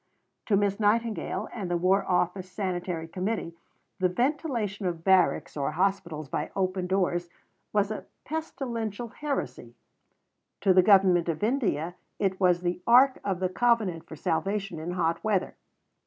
To 0.47 0.57
Miss 0.57 0.79
Nightingale 0.79 1.47
and 1.53 1.69
the 1.69 1.77
War 1.77 2.03
Office 2.09 2.51
Sanitary 2.51 3.07
Committee 3.07 3.53
the 3.99 4.09
ventilation 4.09 4.87
of 4.87 5.03
barracks 5.03 5.55
or 5.55 5.73
hospitals 5.73 6.27
by 6.27 6.49
open 6.55 6.87
doors 6.87 7.29
was 7.71 7.91
a 7.91 8.07
pestilential 8.25 9.09
heresy; 9.09 9.75
to 10.61 10.73
the 10.73 10.81
Government 10.81 11.29
of 11.29 11.43
India 11.43 11.93
it 12.17 12.39
was 12.39 12.61
the 12.61 12.81
ark 12.87 13.19
of 13.23 13.39
the 13.39 13.47
covenant 13.49 14.07
for 14.07 14.15
salvation 14.15 14.79
in 14.79 14.93
hot 14.93 15.23
weather. 15.23 15.53